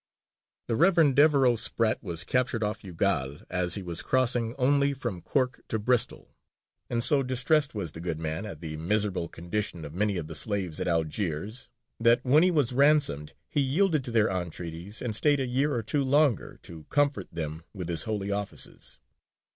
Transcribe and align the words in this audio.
The 0.65 0.75
Reverend 0.75 1.15
Devereux 1.15 1.57
Spratt 1.57 2.01
was 2.01 2.23
captured 2.23 2.63
off 2.63 2.83
Youghal 2.83 3.37
as 3.51 3.75
he 3.75 3.83
was 3.83 4.01
crossing 4.01 4.55
only 4.55 4.95
from 4.95 5.21
Cork 5.21 5.63
to 5.67 5.77
Bristol, 5.77 6.33
and 6.89 7.03
so 7.03 7.21
distressed 7.21 7.75
was 7.75 7.91
the 7.91 8.01
good 8.01 8.17
man 8.17 8.43
at 8.47 8.61
the 8.61 8.77
miserable 8.77 9.27
condition 9.27 9.85
of 9.85 9.93
many 9.93 10.17
of 10.17 10.25
the 10.25 10.33
slaves 10.33 10.79
at 10.79 10.87
Algiers, 10.87 11.69
that 11.99 12.25
when 12.25 12.41
he 12.41 12.49
was 12.49 12.73
ransomed 12.73 13.33
he 13.47 13.61
yielded 13.61 14.03
to 14.05 14.09
their 14.11 14.29
entreaties 14.31 15.03
and 15.03 15.15
stayed 15.15 15.39
a 15.39 15.45
year 15.45 15.75
or 15.75 15.83
two 15.83 16.03
longer 16.03 16.57
to 16.63 16.85
comfort 16.85 17.27
them 17.31 17.61
with 17.71 17.87
his 17.87 18.05
holy 18.05 18.31
offices. 18.31 18.97